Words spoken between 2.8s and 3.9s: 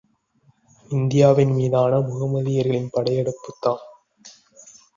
படையெடுப்பு தான்